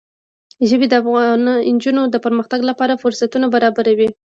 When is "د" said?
0.89-0.93, 2.09-2.15